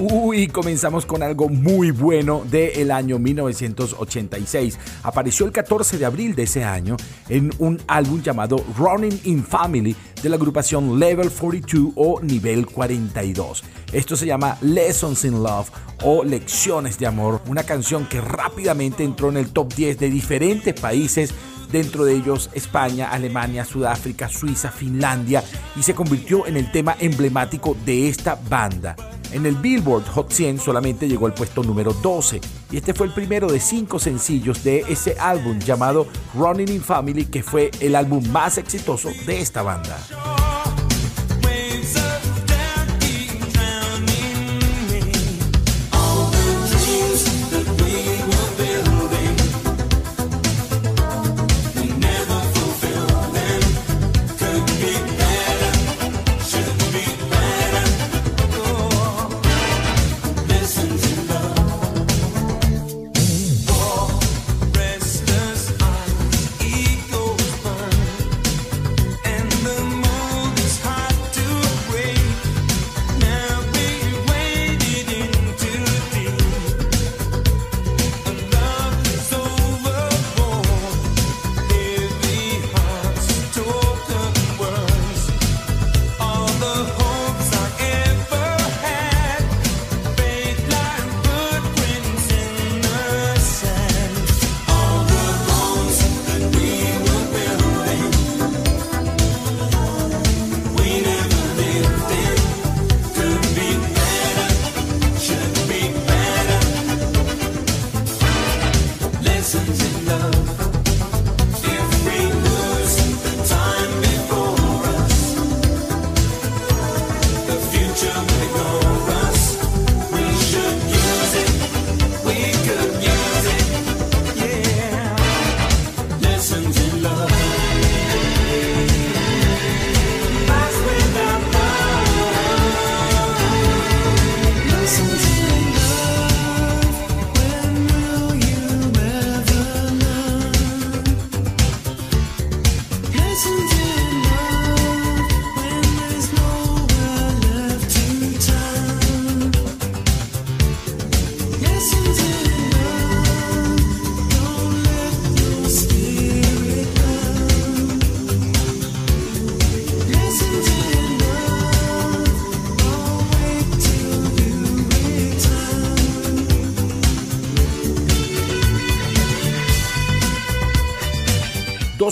[0.08, 4.78] Uy, comenzamos con algo muy bueno del año 1986.
[5.02, 6.96] Apareció el 14 de abril de ese año
[7.28, 13.64] en un álbum llamado Running in Family de la agrupación Level 42 o Nivel 42.
[13.94, 15.72] Esto se llama Lessons in Love
[16.04, 20.80] o Lecciones de Amor, una canción que rápidamente entró en el top 10 de diferentes
[20.80, 21.34] países
[21.72, 25.44] dentro de ellos España, Alemania, Sudáfrica, Suiza, Finlandia,
[25.76, 28.96] y se convirtió en el tema emblemático de esta banda.
[29.36, 32.40] En el Billboard Hot 100 solamente llegó al puesto número 12
[32.72, 37.26] y este fue el primero de cinco sencillos de ese álbum llamado Running in Family
[37.26, 39.98] que fue el álbum más exitoso de esta banda.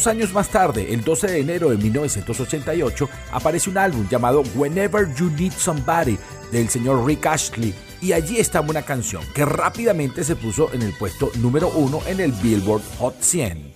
[0.04, 5.08] Dos años más tarde, el 12 de enero de 1988, aparece un álbum llamado Whenever
[5.16, 6.18] You Need Somebody
[6.52, 10.92] del señor Rick Ashley y allí estaba una canción que rápidamente se puso en el
[10.92, 13.73] puesto número uno en el Billboard Hot 100.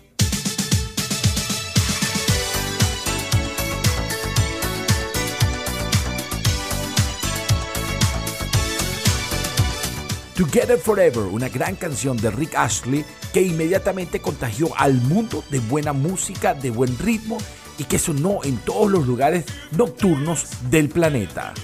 [10.37, 13.03] Together Forever, una gran canción de Rick Ashley
[13.33, 17.39] que inmediatamente contagió al mundo de buena música, de buen ritmo
[17.79, 21.55] y que sonó en todos los lugares nocturnos del planeta.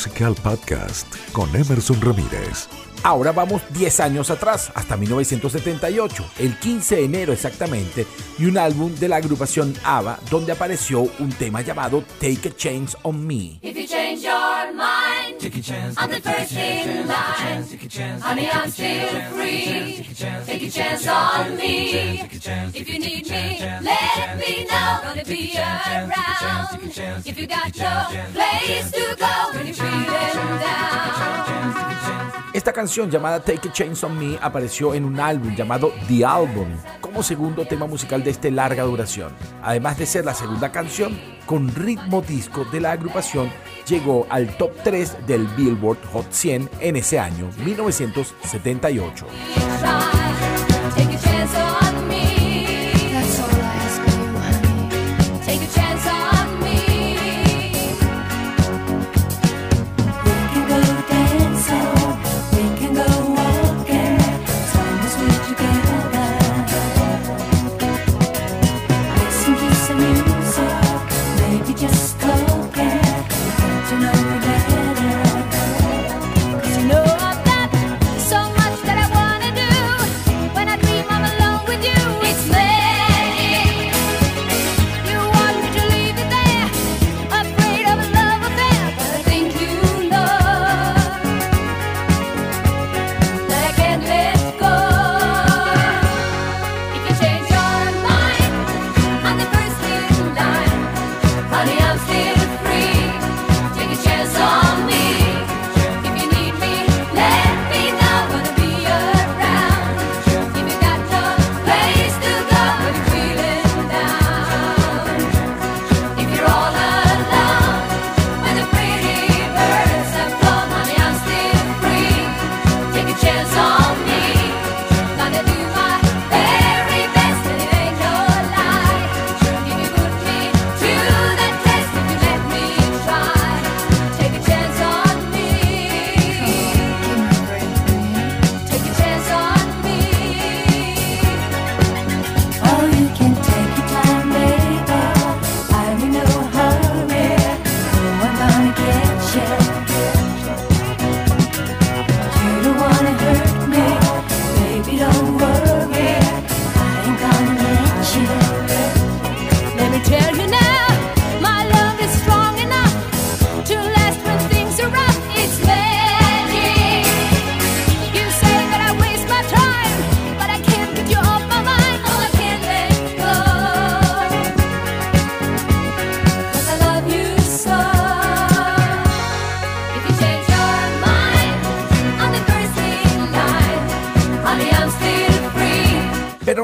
[0.00, 2.68] Musical Podcast con Emerson Ramírez.
[3.02, 8.06] Ahora vamos 10 años atrás, hasta 1978, el 15 de enero exactamente,
[8.38, 12.96] y un álbum de la agrupación ABBA donde apareció un tema llamado Take a Chance
[13.02, 13.58] on Me.
[13.60, 15.09] If you change your mind,
[15.40, 18.20] take a chance, I'm the first in line.
[18.20, 20.06] Honey, I'm still free.
[20.44, 22.20] Take a chance on me.
[22.74, 25.00] If you need me, let me know.
[25.02, 26.92] Gonna be around.
[27.24, 31.39] If you got no place to go when you're feeling down.
[32.52, 36.66] Esta canción llamada Take a Chance on Me apareció en un álbum llamado The Album
[37.00, 39.32] como segundo tema musical de esta larga duración.
[39.62, 41.16] Además de ser la segunda canción
[41.46, 43.52] con ritmo disco de la agrupación,
[43.86, 49.26] llegó al top 3 del Billboard Hot 100 en ese año, 1978.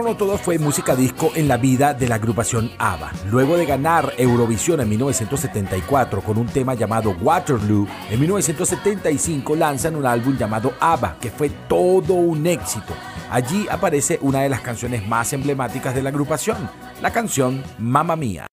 [0.06, 3.10] No todo fue música disco en la vida de la agrupación ABBA.
[3.28, 10.06] Luego de ganar Eurovisión en 1974 con un tema llamado Waterloo, en 1975 lanzan un
[10.06, 12.94] álbum llamado ABBA, que fue todo un éxito.
[13.32, 16.70] Allí aparece una de las canciones más emblemáticas de la agrupación,
[17.02, 18.46] la canción Mamma Mía.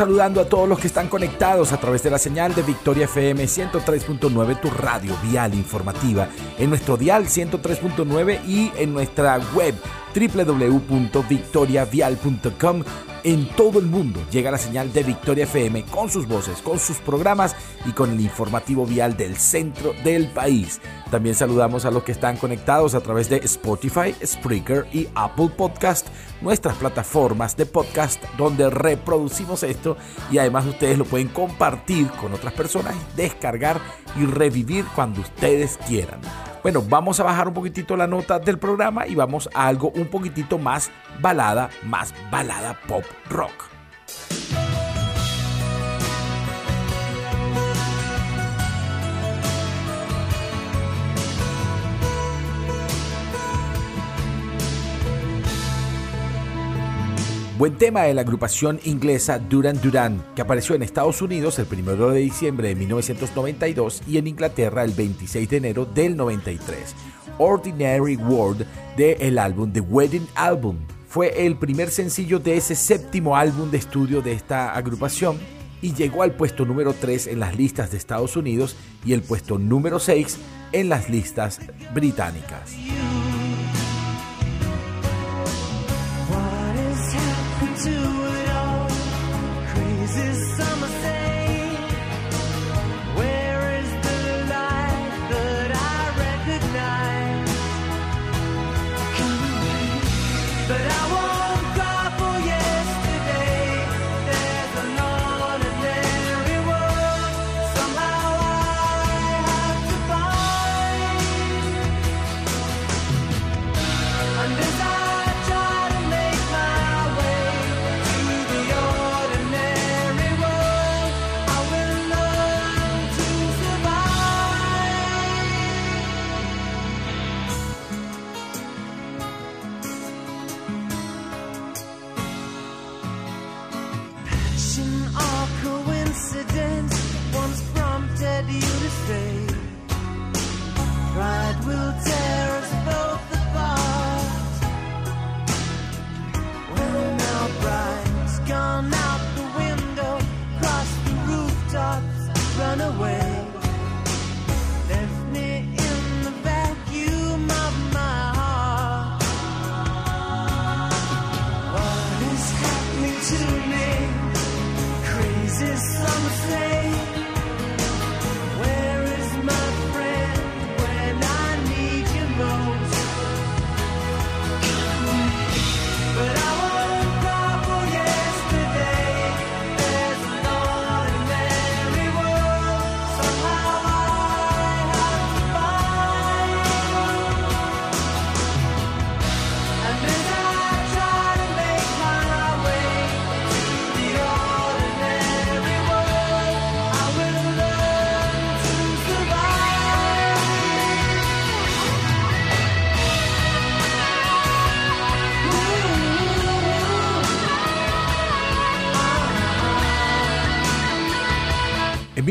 [0.00, 3.44] Saludando a todos los que están conectados a través de la señal de Victoria FM
[3.44, 6.26] 103.9, tu radio vial informativa,
[6.58, 9.74] en nuestro dial 103.9 y en nuestra web
[10.14, 12.82] www.victoriavial.com
[13.24, 16.96] en todo el mundo llega la señal de Victoria FM con sus voces, con sus
[16.96, 17.54] programas
[17.84, 20.80] y con el informativo vial del centro del país.
[21.10, 26.06] También saludamos a los que están conectados a través de Spotify, Spreaker y Apple Podcast,
[26.40, 29.96] nuestras plataformas de podcast donde reproducimos esto
[30.30, 33.80] y además ustedes lo pueden compartir con otras personas, descargar
[34.16, 36.20] y revivir cuando ustedes quieran.
[36.62, 40.06] Bueno, vamos a bajar un poquitito la nota del programa y vamos a algo un
[40.06, 40.90] poquitito más
[41.20, 43.69] balada, más balada pop rock.
[57.60, 62.08] Buen tema de la agrupación inglesa Duran Duran, que apareció en Estados Unidos el 1
[62.08, 66.94] de diciembre de 1992 y en Inglaterra el 26 de enero del 93.
[67.36, 68.64] Ordinary World
[68.96, 70.78] de el álbum The Wedding Album.
[71.06, 75.36] Fue el primer sencillo de ese séptimo álbum de estudio de esta agrupación
[75.82, 78.74] y llegó al puesto número 3 en las listas de Estados Unidos
[79.04, 80.38] y el puesto número 6
[80.72, 81.60] en las listas
[81.92, 82.74] británicas.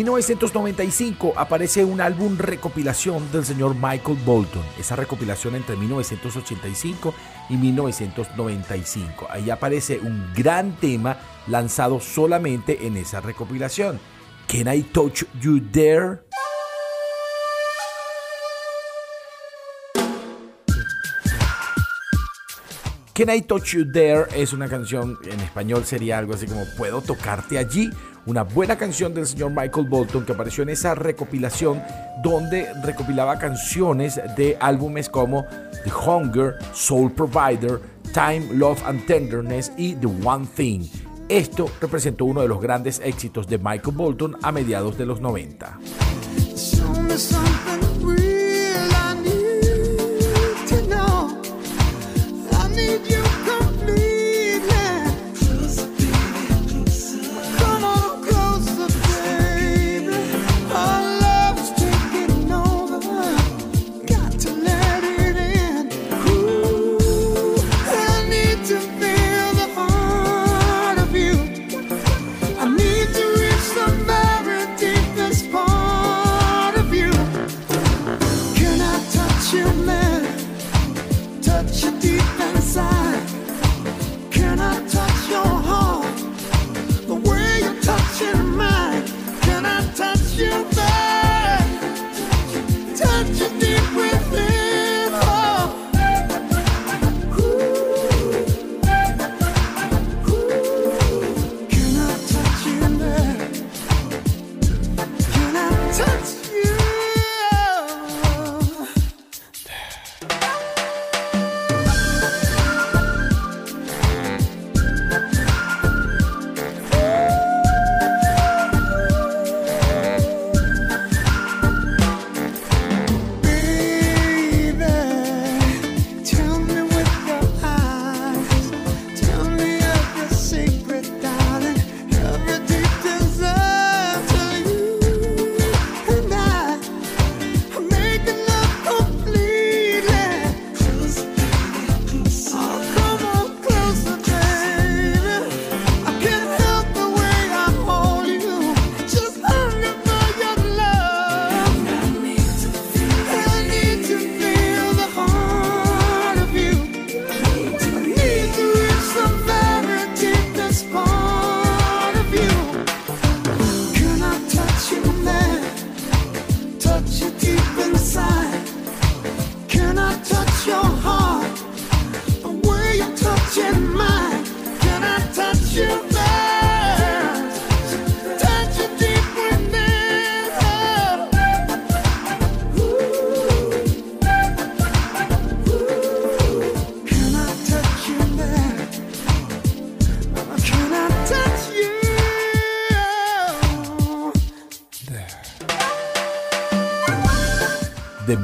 [0.09, 4.63] 1995 aparece un álbum recopilación del señor Michael Bolton.
[4.79, 7.13] Esa recopilación entre 1985
[7.49, 9.27] y 1995.
[9.29, 13.99] Ahí aparece un gran tema lanzado solamente en esa recopilación.
[14.47, 16.21] Can I Touch You There?
[23.13, 27.01] Can I Touch You There es una canción en español sería algo así como ¿Puedo
[27.01, 27.91] tocarte allí?
[28.29, 31.81] una buena canción del señor Michael Bolton que apareció en esa recopilación
[32.23, 35.45] donde recopilaba canciones de álbumes como
[35.83, 37.81] The Hunger, Soul Provider,
[38.13, 40.87] Time, Love and Tenderness y The One Thing.
[41.27, 45.79] Esto representó uno de los grandes éxitos de Michael Bolton a mediados de los 90.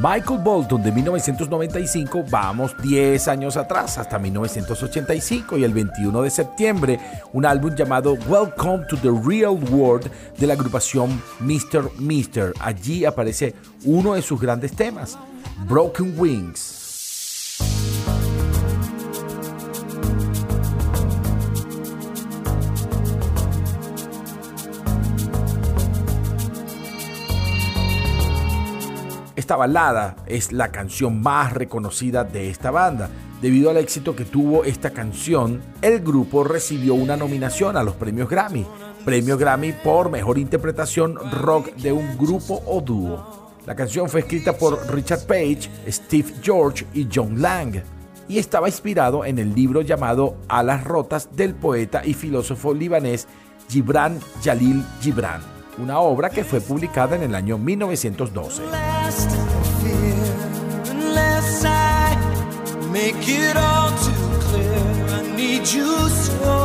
[0.08, 7.00] Michael Bolton de 1995, vamos 10 años atrás, hasta 1985 y el 21 de septiembre,
[7.34, 11.90] un álbum llamado Welcome to the Real World de la agrupación Mr.
[11.98, 12.54] Mister.
[12.60, 15.18] Allí aparece uno de sus grandes temas,
[15.68, 16.85] Broken Wings.
[29.46, 33.12] Esta balada es la canción más reconocida de esta banda.
[33.44, 38.28] Debido al éxito que tuvo esta canción, el grupo recibió una nominación a los premios
[38.28, 38.66] Grammy.
[39.06, 43.54] Premio Grammy por mejor interpretación rock de un grupo o dúo.
[43.68, 47.84] La canción fue escrita por Richard Page, Steve George y John Lang
[48.28, 53.28] y estaba inspirado en el libro llamado Alas Rotas del poeta y filósofo libanés
[53.70, 55.42] Gibran Jalil Gibran,
[55.78, 58.64] una obra que fue publicada en el año 1912.
[58.72, 59.32] last
[59.82, 62.16] fear unless I
[62.92, 65.20] make it all too clear.
[65.20, 66.65] I need you so.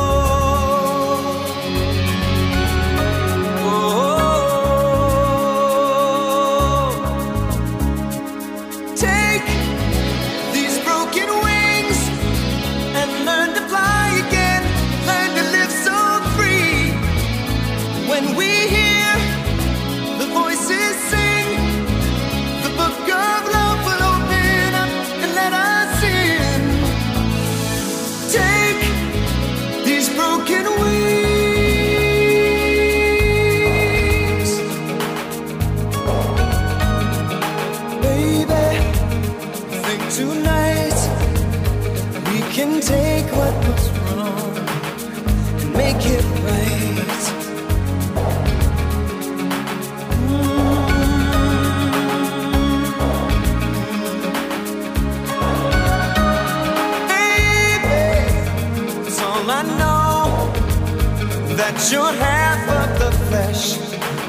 [61.91, 63.77] You're half of the flesh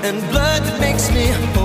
[0.02, 1.61] and blood that makes me whole.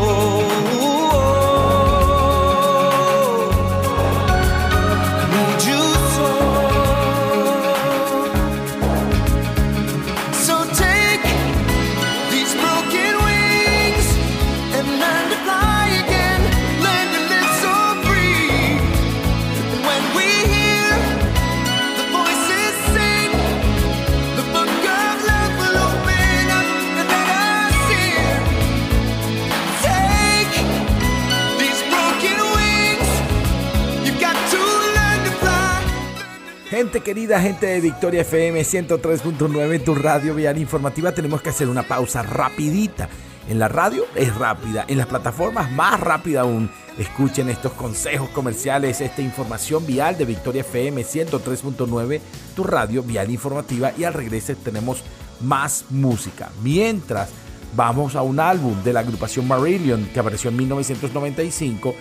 [36.78, 41.82] Gente querida, gente de Victoria FM 103.9, tu radio vial informativa, tenemos que hacer una
[41.82, 43.10] pausa rapidita.
[43.50, 46.70] En la radio es rápida, en las plataformas más rápida aún.
[47.00, 52.22] Escuchen estos consejos comerciales, esta información vial de Victoria FM 103.9,
[52.56, 55.04] tu radio vial informativa y al regreso tenemos
[55.42, 56.52] más música.
[56.62, 57.30] Mientras
[57.76, 61.96] vamos a un álbum de la agrupación Marillion que apareció en 1995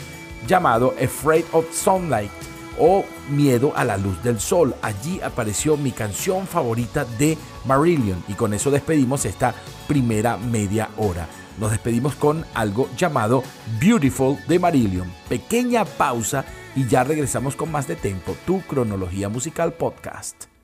[0.47, 4.75] llamado Afraid of Sunlight o Miedo a la Luz del Sol.
[4.83, 9.55] Allí apareció mi canción favorita de Marillion y con eso despedimos esta
[9.87, 11.29] primera media hora.
[11.59, 13.43] Nos despedimos con algo llamado
[13.81, 15.11] Beautiful de Marillion.
[15.29, 20.56] Pequeña pausa y ya regresamos con más de Tempo, tu cronología musical podcast.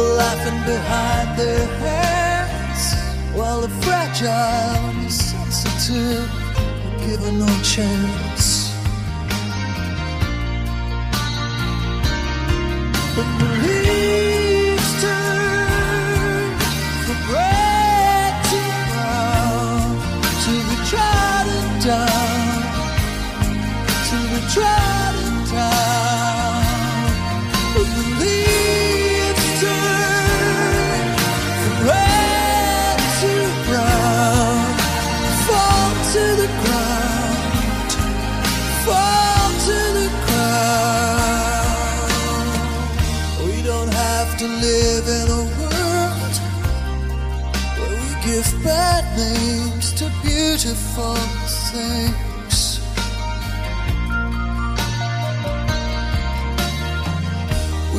[0.00, 2.94] Laughing behind their hands
[3.34, 6.30] while the fragile and the sensitive
[6.86, 8.72] are given no chance.
[13.16, 13.51] When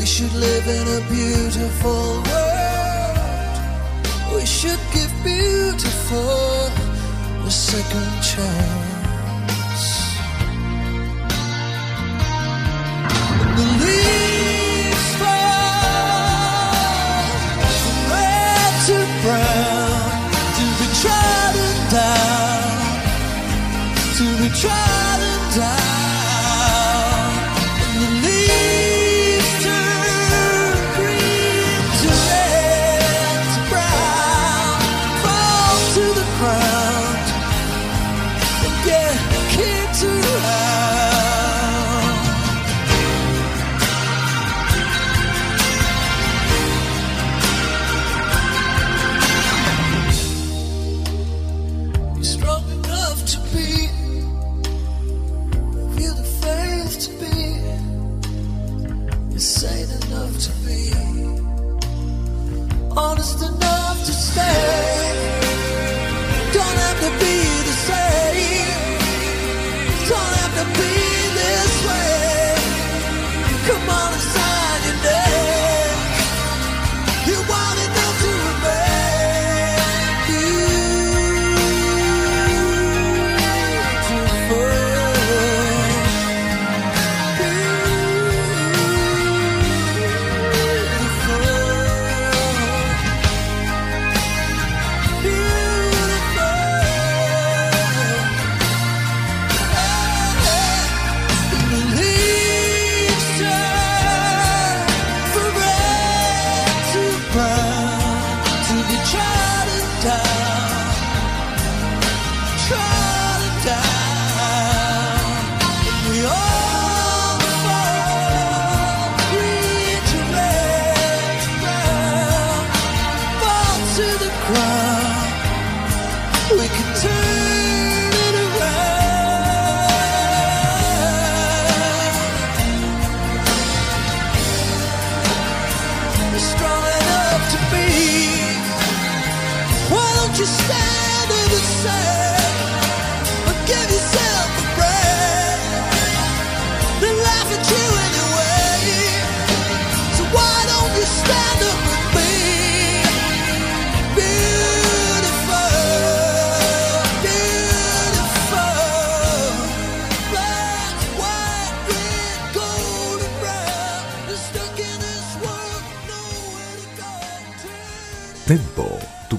[0.04, 3.56] We should live in a beautiful world.
[4.36, 6.68] We should give beautiful
[7.46, 8.73] a second chance.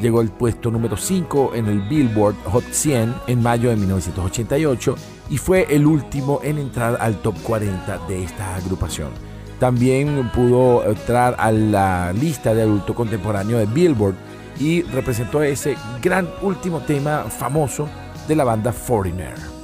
[0.00, 4.94] Llegó al puesto número 5 en el Billboard Hot 100 en mayo de 1988
[5.28, 9.10] y fue el último en entrar al top 40 de esta agrupación.
[9.58, 14.14] También pudo entrar a la lista de adulto contemporáneo de Billboard
[14.60, 17.88] y representó ese gran último tema famoso
[18.28, 19.59] de la banda Foreigner.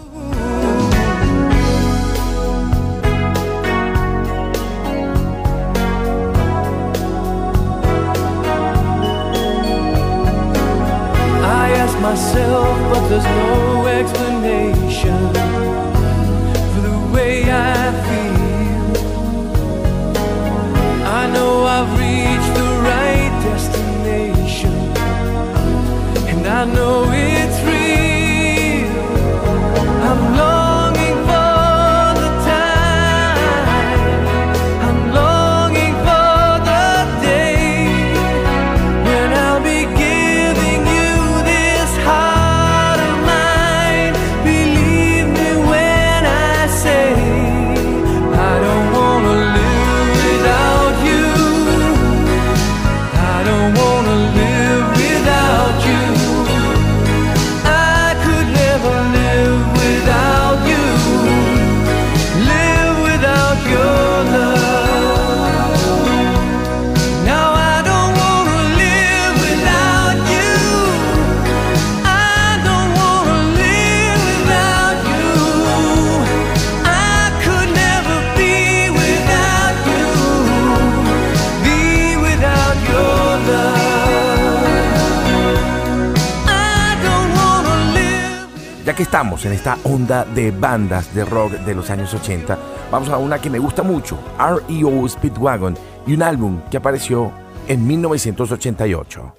[88.86, 92.56] Ya que estamos en esta onda de bandas de rock de los años 80,
[92.88, 97.32] vamos a una que me gusta mucho, REO Speedwagon, y un álbum que apareció
[97.66, 99.34] en 1988.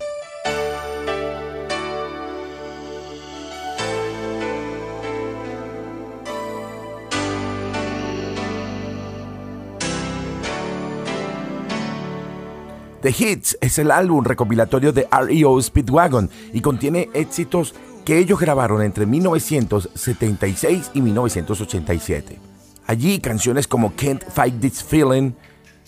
[13.02, 17.74] The Hits es el álbum recopilatorio de REO Speedwagon y contiene éxitos
[18.08, 22.40] que ellos grabaron entre 1976 y 1987.
[22.86, 25.34] Allí canciones como Can't Fight This Feeling,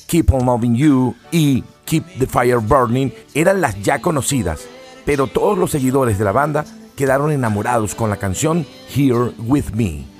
[0.06, 4.68] Keep On Loving You y Keep the Fire Burning eran las ya conocidas,
[5.06, 6.66] pero todos los seguidores de la banda
[6.98, 10.19] quedaron enamorados con la canción Here With Me.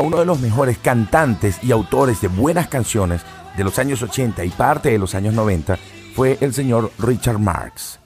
[0.00, 3.22] Uno de los mejores cantantes y autores de buenas canciones
[3.56, 5.78] de los años 80 y parte de los años 90
[6.14, 7.98] fue el señor Richard Marx.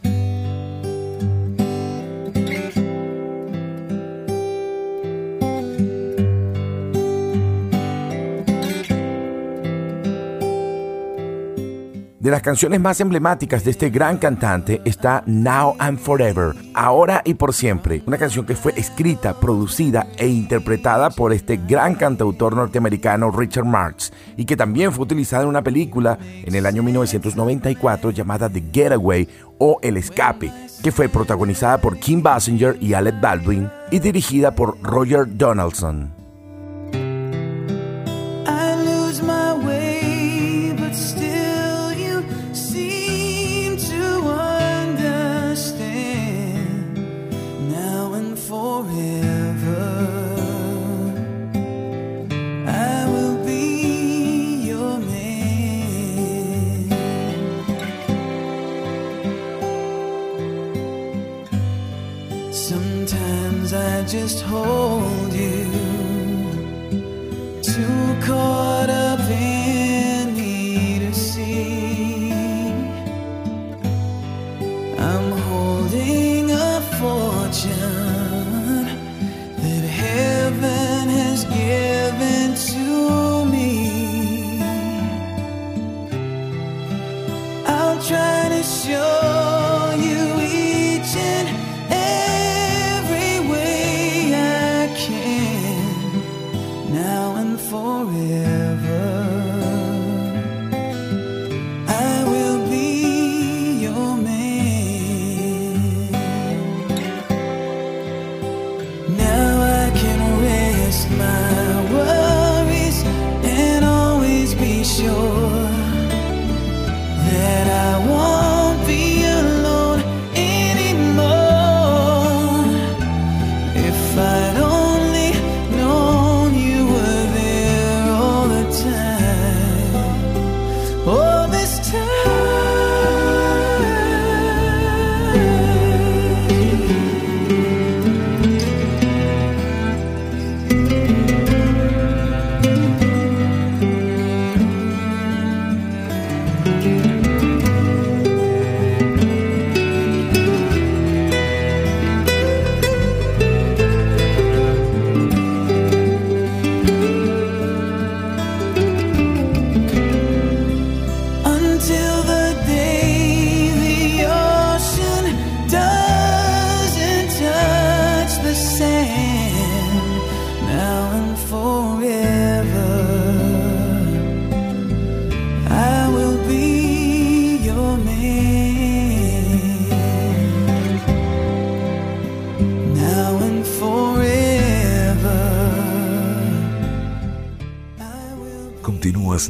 [12.28, 17.32] De las canciones más emblemáticas de este gran cantante está Now and Forever, Ahora y
[17.32, 23.30] por siempre, una canción que fue escrita, producida e interpretada por este gran cantautor norteamericano
[23.30, 28.50] Richard Marx y que también fue utilizada en una película en el año 1994 llamada
[28.50, 29.26] The Getaway
[29.56, 30.52] o El Escape,
[30.82, 36.17] que fue protagonizada por Kim Basinger y Alec Baldwin y dirigida por Roger Donaldson.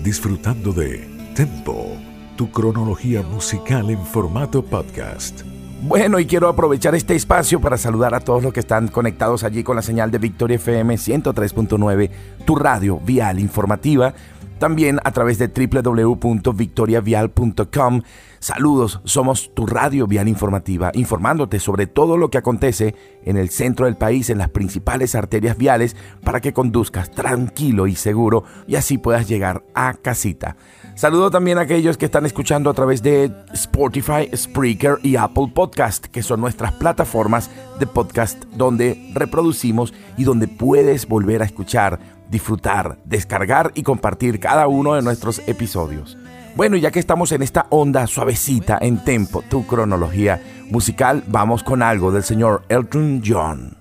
[0.03, 1.96] Disfrutando de Tempo,
[2.36, 5.42] tu cronología musical en formato podcast.
[5.82, 9.62] Bueno, y quiero aprovechar este espacio para saludar a todos los que están conectados allí
[9.62, 12.11] con la señal de Victoria FM 103.9,
[12.44, 14.14] tu radio vial informativa,
[14.59, 18.03] también a través de www.victoriavial.com.
[18.41, 22.95] Saludos, somos tu radio vial informativa, informándote sobre todo lo que acontece
[23.25, 27.97] en el centro del país, en las principales arterias viales, para que conduzcas tranquilo y
[27.97, 30.57] seguro y así puedas llegar a casita.
[30.95, 36.07] Saludo también a aquellos que están escuchando a través de Spotify, Spreaker y Apple Podcast,
[36.07, 42.99] que son nuestras plataformas de podcast donde reproducimos y donde puedes volver a escuchar, disfrutar,
[43.05, 46.16] descargar y compartir cada uno de nuestros episodios.
[46.57, 51.83] Bueno, ya que estamos en esta onda suavecita en tempo, tu cronología musical, vamos con
[51.83, 53.76] algo del señor Elton John.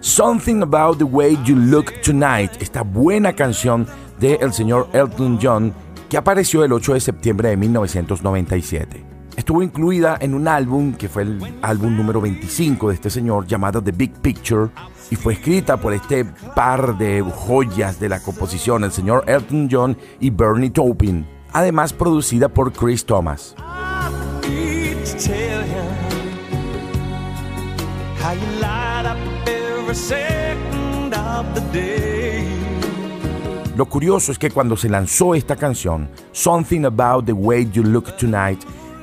[0.00, 3.86] Something About the Way You Look Tonight, esta buena canción
[4.20, 5.72] del el señor Elton John
[6.12, 9.02] que apareció el 8 de septiembre de 1997.
[9.34, 13.82] Estuvo incluida en un álbum que fue el álbum número 25 de este señor llamado
[13.82, 14.68] The Big Picture
[15.10, 19.96] y fue escrita por este par de joyas de la composición, el señor Elton John
[20.20, 23.54] y Bernie Taupin, además producida por Chris Thomas.
[33.82, 38.16] Lo curioso es que cuando se lanzó esta canción, Something About the Way You Look
[38.16, 38.60] Tonight,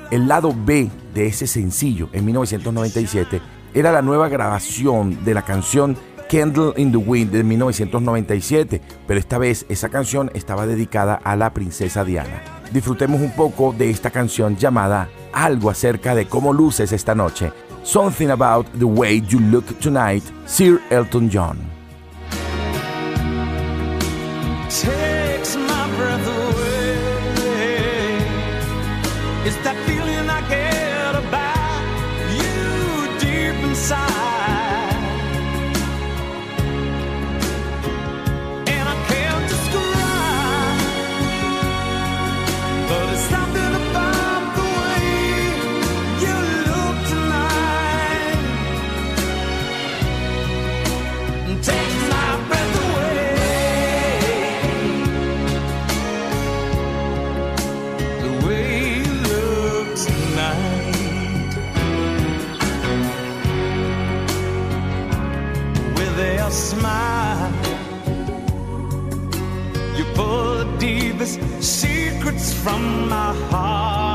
[0.10, 3.42] el lado B de ese sencillo en 1997
[3.74, 5.98] era la nueva grabación de la canción
[6.30, 11.54] Candle in the Wind de 1997, pero esta vez esa canción estaba dedicada a la
[11.54, 12.42] princesa Diana.
[12.72, 17.52] Disfrutemos un poco de esta canción llamada Algo acerca de cómo luces esta noche.
[17.84, 21.79] Something About the Way You Look Tonight, Sir Elton John.
[24.70, 27.00] Takes my breath away.
[29.48, 31.86] It's that feeling I get about
[32.38, 34.19] you deep inside.
[72.30, 74.09] Secrets from my heart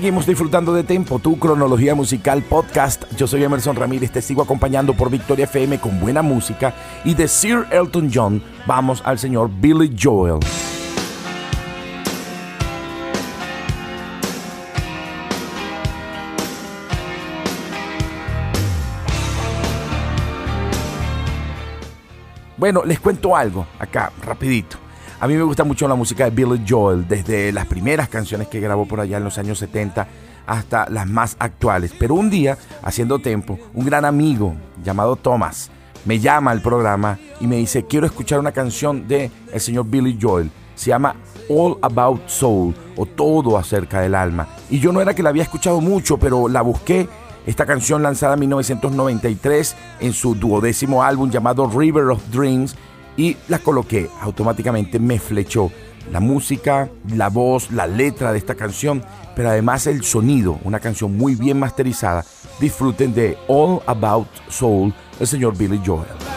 [0.00, 3.04] Seguimos disfrutando de Tempo, tu cronología musical podcast.
[3.18, 6.72] Yo soy Emerson Ramírez, te sigo acompañando por Victoria FM con buena música.
[7.04, 10.40] Y de Sir Elton John, vamos al señor Billy Joel.
[22.56, 24.78] Bueno, les cuento algo acá, rapidito.
[25.20, 28.58] A mí me gusta mucho la música de Billy Joel, desde las primeras canciones que
[28.58, 30.08] grabó por allá en los años 70
[30.46, 31.92] hasta las más actuales.
[31.98, 35.70] Pero un día, haciendo tiempo, un gran amigo llamado Thomas
[36.06, 40.18] me llama al programa y me dice, quiero escuchar una canción de el señor Billy
[40.18, 40.50] Joel.
[40.74, 41.14] Se llama
[41.50, 44.48] All About Soul o Todo acerca del alma.
[44.70, 47.06] Y yo no era que la había escuchado mucho, pero la busqué
[47.44, 52.74] esta canción lanzada en 1993 en su duodécimo álbum llamado River of Dreams
[53.20, 54.08] y la coloqué.
[54.22, 55.70] Automáticamente me flechó
[56.10, 59.04] la música, la voz, la letra de esta canción,
[59.36, 62.24] pero además el sonido, una canción muy bien masterizada.
[62.58, 66.29] Disfruten de All About Soul, el señor Billy Joel.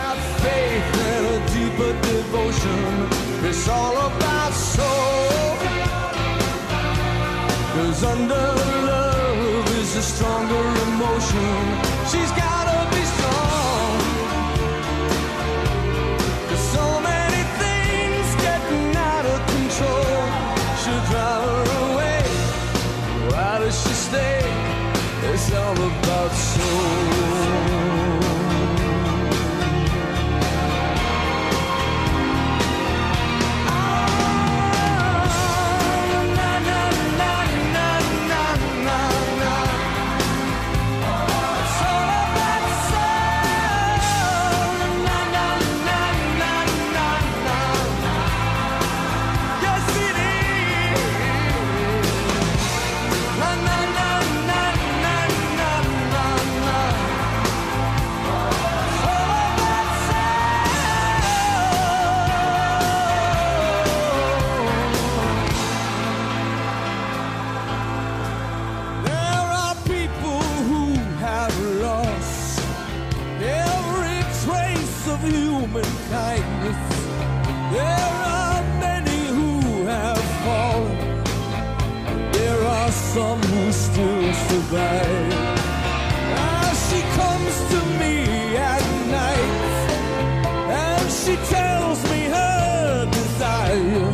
[91.26, 94.12] She tells me her desire.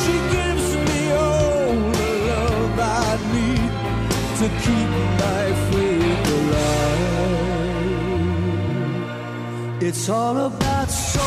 [0.00, 3.72] She gives me all the love I need
[4.38, 4.90] to keep
[5.24, 6.92] my faith alive.
[9.82, 11.24] It's all about soul.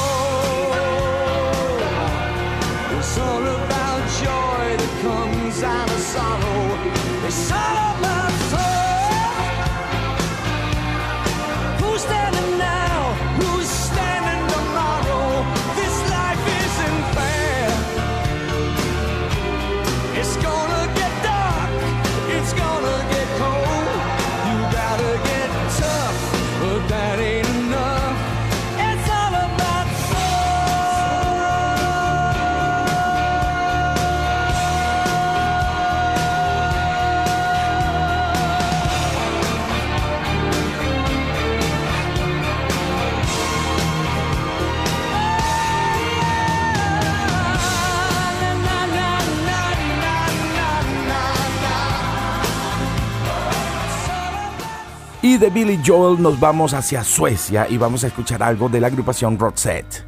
[2.97, 6.61] It's all about joy that comes out of sorrow.
[7.27, 7.86] It's all
[55.39, 59.38] De Billy Joel nos vamos hacia Suecia y vamos a escuchar algo de la agrupación
[59.38, 60.03] Roxette.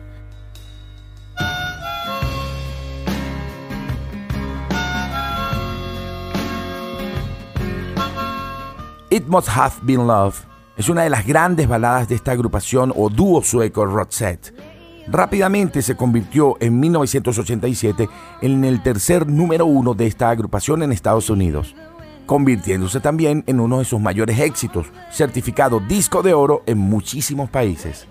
[9.11, 10.39] It Must Have Been Love
[10.77, 14.55] es una de las grandes baladas de esta agrupación o dúo sueco Roxette.
[15.07, 18.09] Rápidamente se convirtió en 1987
[18.41, 21.75] en el tercer número uno de esta agrupación en Estados Unidos,
[22.30, 28.07] convirtiéndose también en uno de sus mayores éxitos, certificado disco de oro en muchísimos países.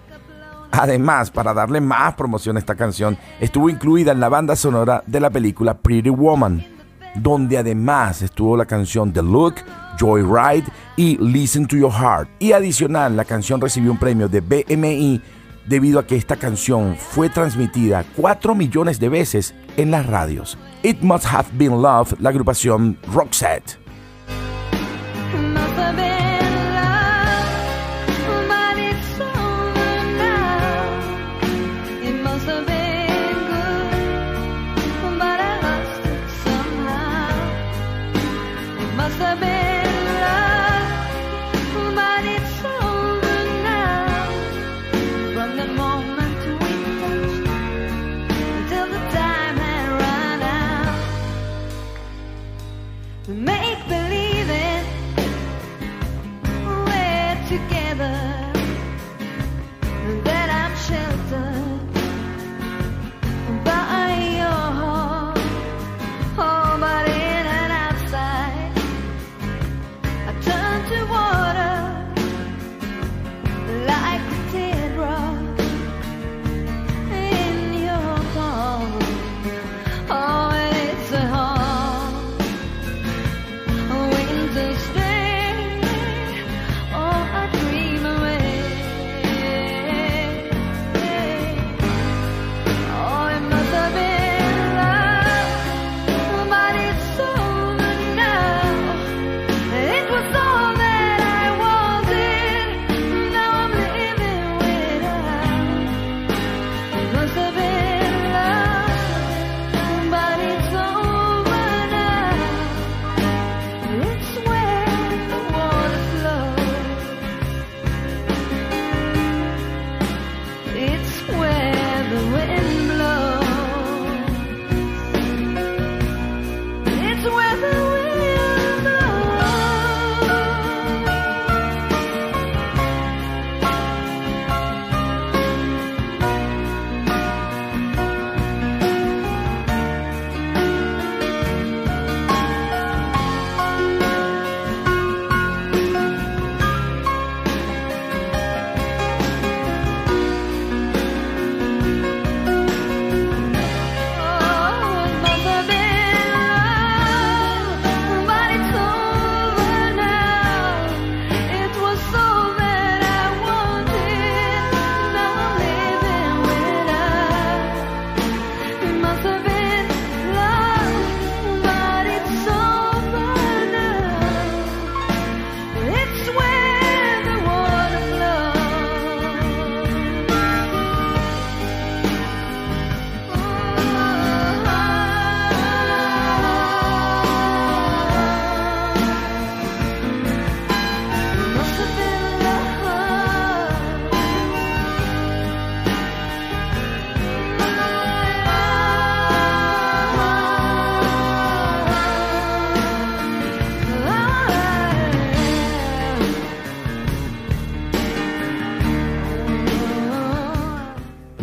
[0.73, 5.21] Además, para darle más promoción a esta canción, estuvo incluida en la banda sonora de
[5.21, 6.67] la película Pretty Woman,
[7.15, 9.55] donde además estuvo la canción The Look,
[10.01, 10.67] Joyride
[10.97, 12.29] y Listen to Your Heart.
[12.41, 15.23] Y adicional, la canción recibió un premio de BMI
[15.69, 20.59] debido a que esta canción fue transmitida 4 millones de veces en las radios.
[20.83, 23.79] It Must Have Been Love, la agrupación Roxette.
[25.55, 26.28] Must have been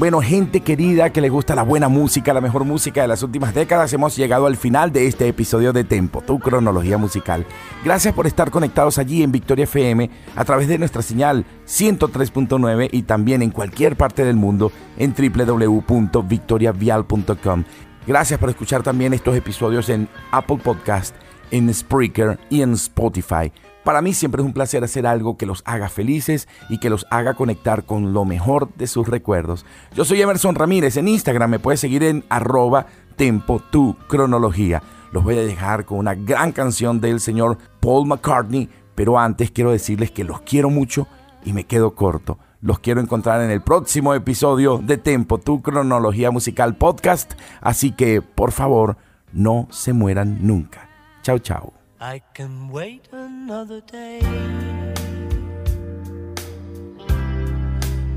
[0.05, 3.55] Bueno, gente querida que le gusta la buena música, la mejor música de las últimas
[3.55, 7.43] décadas, hemos llegado al final de este episodio de Tempo, tu cronología musical.
[7.83, 13.01] Gracias por estar conectados allí en Victoria FM a través de nuestra señal 103.9 y
[13.01, 17.63] también en cualquier parte del mundo en www.victoriavial.com.
[18.05, 21.15] Gracias por escuchar también estos episodios en Apple Podcast,
[21.49, 23.51] en Spreaker y en Spotify.
[23.85, 27.05] Para mí siempre es un placer hacer algo que los haga felices y que los
[27.11, 29.63] haga conectar con lo mejor de sus recuerdos.
[29.93, 34.81] Yo soy Emerson Ramírez, en Instagram me puedes seguir en arroba tempo tu cronología.
[35.11, 39.69] Los voy a dejar con una gran canción del señor Paul McCartney, pero antes quiero
[39.69, 41.07] decirles que los quiero mucho
[41.45, 42.39] y me quedo corto.
[42.61, 48.23] Los quiero encontrar en el próximo episodio de Tempo, tu cronología musical podcast, así que
[48.23, 48.97] por favor
[49.31, 50.89] no se mueran nunca.
[51.21, 51.84] Chao, chao.
[51.99, 54.19] I can wait another day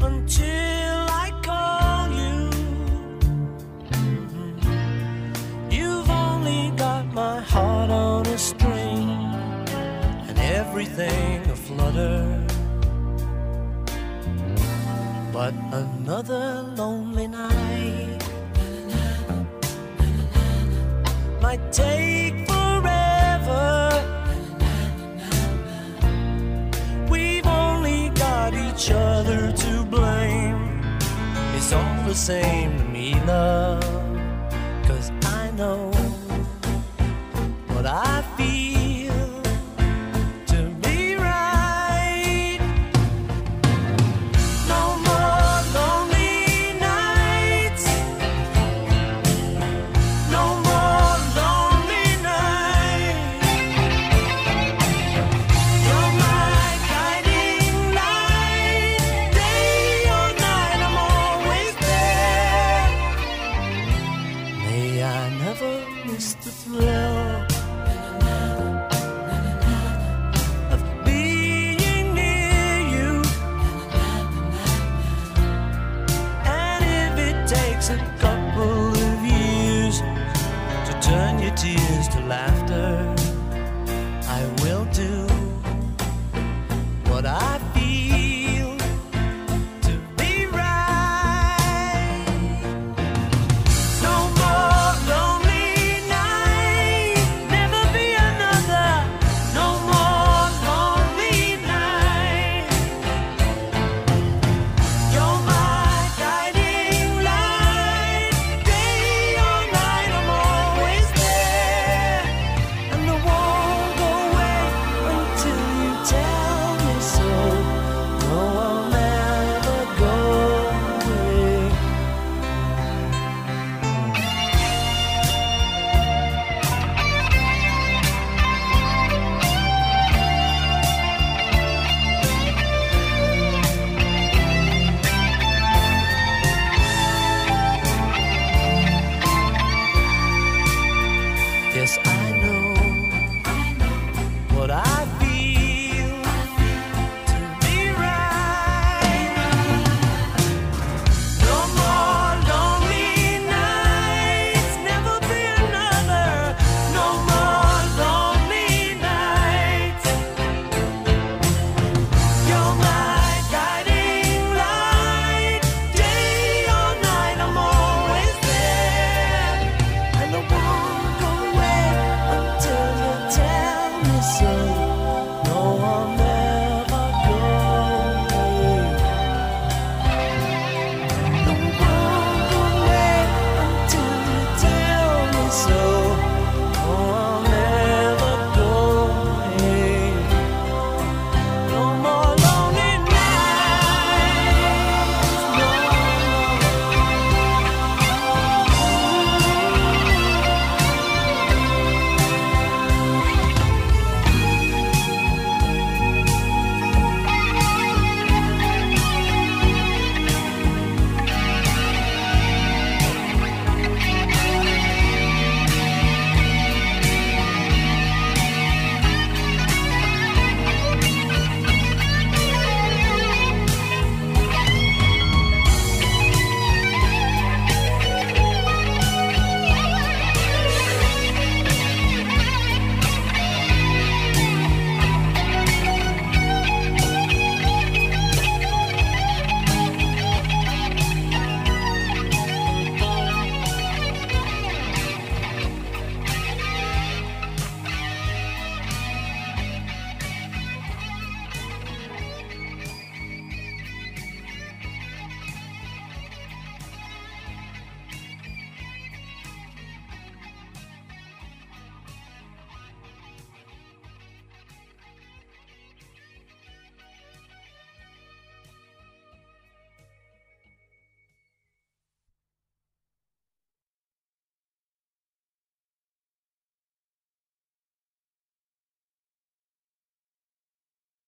[0.03, 2.51] until I call you.
[3.93, 5.70] Mm-hmm.
[5.70, 9.11] You've only got my heart on a string
[10.29, 12.45] and everything aflutter.
[15.33, 18.24] But another lonely night
[21.41, 22.28] might take
[28.79, 30.81] each other to blame.
[31.57, 33.83] It's all the same to me, love.
[34.87, 35.91] Cause I know
[37.74, 38.67] what I feel